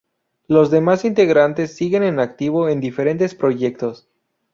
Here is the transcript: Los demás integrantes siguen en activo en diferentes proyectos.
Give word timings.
Los 0.47 0.71
demás 0.71 1.05
integrantes 1.05 1.75
siguen 1.77 2.01
en 2.01 2.19
activo 2.19 2.69
en 2.69 2.79
diferentes 2.81 3.35
proyectos. 3.35 4.07